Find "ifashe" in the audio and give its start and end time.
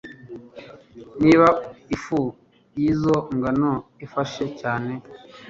4.05-4.45